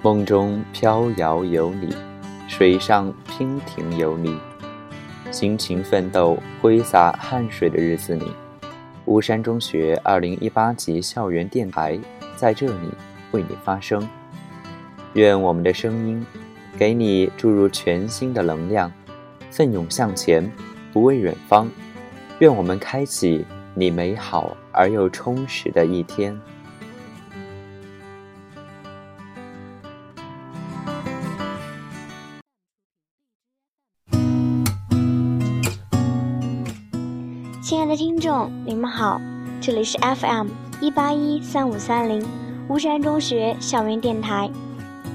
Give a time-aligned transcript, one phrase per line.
[0.00, 1.92] 梦中飘摇有你，
[2.46, 4.38] 水上娉婷有你，
[5.32, 8.24] 辛勤奋斗、挥洒汗水的日子里，
[9.06, 11.98] 巫山中学二零一八级校园电台
[12.36, 12.88] 在这里
[13.32, 14.08] 为你发声。
[15.14, 16.24] 愿我们的声音
[16.78, 18.92] 给你注入全新的能量，
[19.50, 20.48] 奋勇向前，
[20.92, 21.68] 不畏远方。
[22.38, 26.40] 愿我们开启你美好而又充实的一天。
[37.68, 39.20] 亲爱的听众，你们好，
[39.60, 40.46] 这里是 FM
[40.80, 42.26] 一八一三五三零
[42.70, 44.50] 巫山中学校园电台，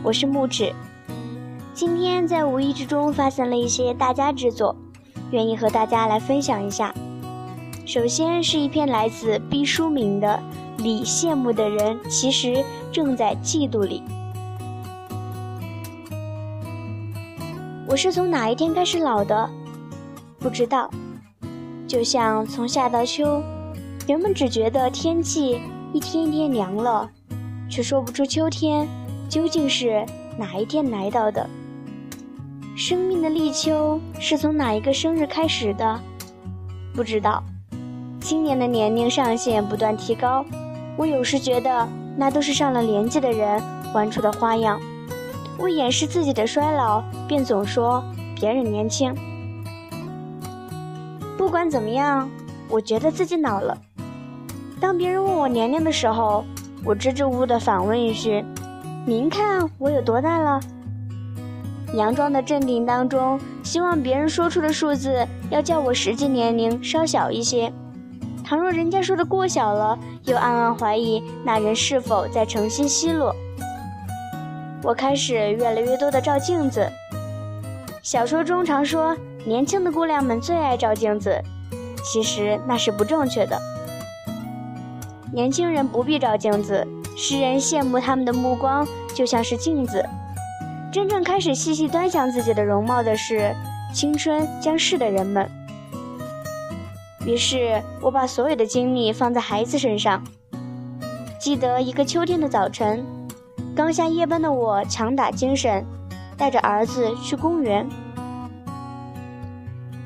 [0.00, 0.72] 我是木指。
[1.74, 4.76] 今天在无意之中发现了一些大家之作，
[5.32, 6.94] 愿意和大家来分享一下。
[7.84, 10.40] 首先是一篇来自毕淑敏的
[10.80, 14.00] 《你羡慕的人其实正在嫉妒里》。
[17.88, 19.50] 我是从哪一天开始老的？
[20.38, 20.88] 不知道。
[21.86, 23.42] 就像从夏到秋，
[24.06, 25.60] 人们只觉得天气
[25.92, 27.08] 一天一天凉了，
[27.70, 28.86] 却说不出秋天
[29.28, 30.04] 究竟是
[30.36, 31.48] 哪一天来到的。
[32.76, 36.00] 生命的立秋是从哪一个生日开始的？
[36.94, 37.42] 不知道。
[38.20, 40.44] 今年的年龄上限不断提高，
[40.96, 43.62] 我有时觉得那都是上了年纪的人
[43.94, 44.80] 玩出的花样。
[45.58, 48.02] 为掩饰自己的衰老，便总说
[48.34, 49.14] 别人年轻。
[51.46, 52.28] 不管怎么样，
[52.68, 53.78] 我觉得自己老了。
[54.80, 56.44] 当别人问我年龄的时候，
[56.84, 58.44] 我支支吾吾的反问一句
[59.06, 60.60] ：“您看我有多大了？”
[61.94, 67.72] 佯装的镇定当中，希望别人说出的数字要叫我实际年龄稍小一些。
[68.44, 73.32] 倘若人家说的过小了，又暗暗怀疑那人是否在诚心奚落。
[74.82, 76.90] 我开始越来越多的照镜子。
[78.02, 79.16] 小说中常说。
[79.46, 81.40] 年轻的姑娘们最爱照镜子，
[82.04, 83.56] 其实那是不正确的。
[85.32, 86.84] 年轻人不必照镜子，
[87.16, 88.84] 世人羡慕他们的目光
[89.14, 90.04] 就像是镜子。
[90.92, 93.54] 真正开始细细端详自己的容貌的是
[93.94, 95.48] 青春将逝的人们。
[97.24, 100.24] 于是我把所有的精力放在孩子身上。
[101.38, 103.06] 记得一个秋天的早晨，
[103.76, 105.86] 刚下夜班的我强打精神，
[106.36, 107.88] 带着儿子去公园。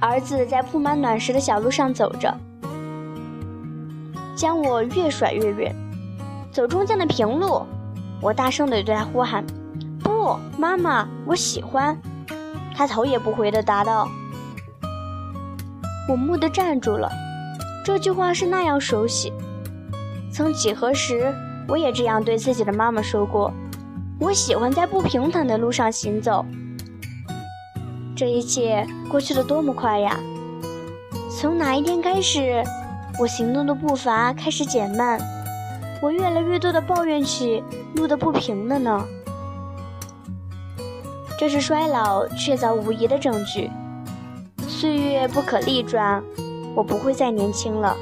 [0.00, 2.32] 儿子在铺满卵石的小路上走着，
[4.36, 5.74] 将我越甩越远。
[6.52, 7.66] 走中间的平路，
[8.20, 9.44] 我大声地对他呼喊
[10.02, 11.96] ：“不，妈妈，我喜欢。”
[12.74, 14.08] 他头也不回地答道
[16.08, 17.10] ：“我蓦地站住了。”
[17.84, 19.32] 这句话是那样熟悉，
[20.32, 21.34] 曾几何时，
[21.66, 23.52] 我也这样对自己的妈妈说过
[24.20, 26.46] ：“我喜欢在不平坦的路上行走。”
[28.18, 30.18] 这一切过去的多么快呀！
[31.30, 32.64] 从哪一天开始，
[33.16, 35.20] 我行动的步伐开始减慢，
[36.02, 37.62] 我越来越多的抱怨起
[37.94, 39.06] 路的不平了呢？
[41.38, 43.70] 这是衰老确凿无疑的证据。
[44.66, 46.20] 岁月不可逆转，
[46.74, 47.96] 我不会再年轻了。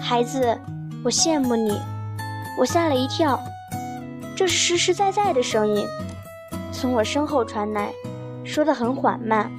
[0.00, 0.58] 孩子，
[1.04, 1.80] 我羡慕你。
[2.58, 3.38] 我吓了一跳，
[4.34, 5.86] 这是实实在在的声音，
[6.72, 7.92] 从我身后传来。
[8.44, 9.50] 说的很缓慢，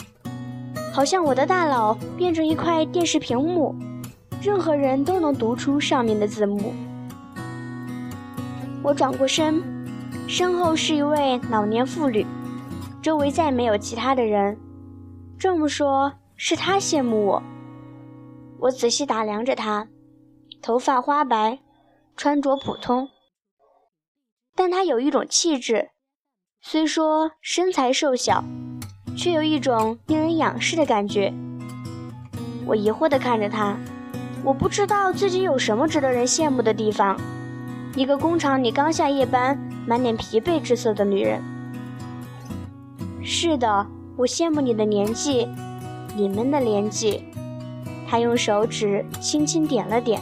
[0.93, 3.75] 好像我的大脑变成一块电视屏幕，
[4.41, 6.73] 任何人都能读出上面的字幕。
[8.83, 9.63] 我转过身，
[10.27, 12.25] 身后是一位老年妇女，
[13.01, 14.57] 周围再没有其他的人。
[15.39, 17.43] 这么说，是她羡慕我。
[18.59, 19.87] 我仔细打量着她，
[20.61, 21.59] 头发花白，
[22.15, 23.09] 穿着普通，
[24.55, 25.91] 但她有一种气质，
[26.61, 28.43] 虽说身材瘦小。
[29.15, 31.33] 却有一种令人仰视的感觉。
[32.65, 33.77] 我疑惑地看着她，
[34.43, 37.19] 我不知道自己有什么值得人羡慕的地方。
[37.95, 41.41] 一个工厂里刚下夜班、满脸疲惫之色的女人。
[43.21, 43.85] 是的，
[44.17, 45.47] 我羡慕你的年纪，
[46.15, 47.23] 你们的年纪。
[48.07, 50.19] 她用手指轻轻点了点，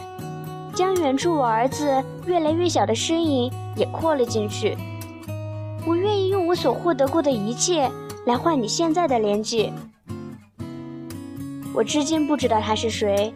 [0.74, 4.76] 将远处我儿子越来越小的身影也扩了进去。
[5.86, 7.90] 我愿意用我所获得过的一切。
[8.24, 9.72] 来换你现在的年纪。
[11.74, 13.32] 我至今不知道他是谁，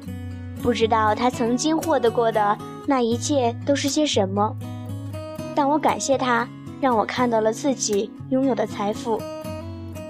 [0.62, 2.56] 不知道他曾经获得过的
[2.86, 4.54] 那一切都是些什么。
[5.54, 6.46] 但我感谢他，
[6.80, 9.20] 让我看到了自己拥有的财富。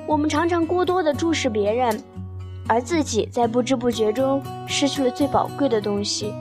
[0.06, 2.02] 我们常常过多的注视别人，
[2.68, 6.34] 而自己在不知不觉中失去了最宝贵的东西。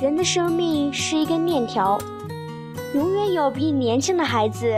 [0.00, 1.98] 人的生命是一根链条，
[2.94, 4.74] 永远有比你年轻的孩子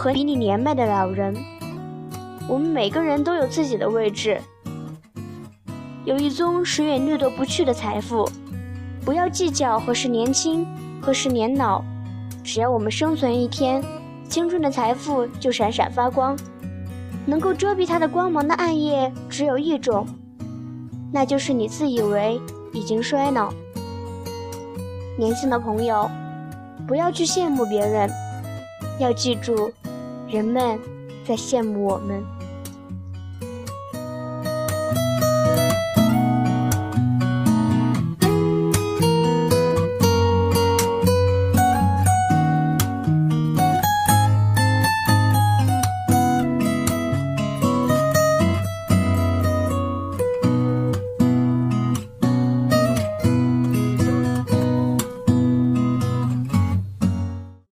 [0.00, 1.36] 和比你年迈的老人。
[2.48, 4.40] 我们每个人都有自己的位置，
[6.06, 8.26] 有一宗谁也掠夺不去的财富。
[9.04, 10.66] 不要计较何时年轻，
[11.02, 11.84] 何时年老，
[12.42, 13.84] 只要我们生存一天，
[14.26, 16.34] 青春的财富就闪闪发光。
[17.26, 20.06] 能够遮蔽它的光芒的暗夜只有一种，
[21.12, 22.40] 那就是你自以为
[22.72, 23.52] 已经衰老。
[25.18, 26.10] 年轻的朋友，
[26.88, 28.10] 不要去羡慕别人，
[28.98, 29.70] 要记住，
[30.30, 30.78] 人们
[31.26, 32.39] 在羡慕我们。